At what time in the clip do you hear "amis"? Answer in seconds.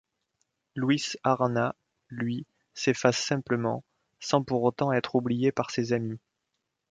5.93-6.17